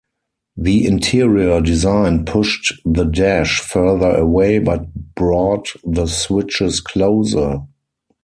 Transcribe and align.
The 0.57 0.87
interior 0.87 1.61
design 1.61 2.25
pushed 2.25 2.73
the 2.85 3.03
dash 3.03 3.59
further 3.59 4.15
away, 4.15 4.57
but 4.57 4.91
brought 5.13 5.71
the 5.85 6.07
switches 6.07 6.79
closer. 6.79 7.59